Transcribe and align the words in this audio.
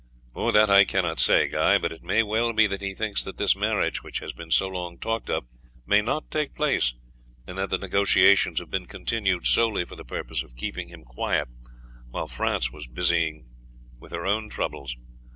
"That 0.33 0.67
I 0.67 0.83
cannot 0.83 1.19
say, 1.19 1.47
Guy; 1.47 1.77
but 1.77 1.91
it 1.91 2.01
may 2.01 2.23
well 2.23 2.53
be 2.53 2.65
that 2.65 2.81
he 2.81 2.95
thinks 2.95 3.23
that 3.23 3.37
this 3.37 3.55
marriage 3.55 4.01
which 4.01 4.17
has 4.17 4.33
been 4.33 4.49
so 4.49 4.67
long 4.67 4.97
talked 4.97 5.29
of 5.29 5.45
may 5.85 6.01
not 6.01 6.31
take 6.31 6.55
place, 6.55 6.95
and 7.45 7.55
that 7.59 7.69
the 7.69 7.77
negotiations 7.77 8.57
have 8.59 8.71
been 8.71 8.87
continued 8.87 9.45
solely 9.45 9.85
for 9.85 9.95
the 9.95 10.03
purpose 10.03 10.41
of 10.41 10.55
keeping 10.55 10.89
him 10.89 11.03
quiet 11.03 11.49
while 12.09 12.27
France 12.27 12.71
was 12.71 12.87
busied 12.87 13.43
with 13.99 14.11
her 14.11 14.25
own 14.25 14.49
troubles. 14.49 14.95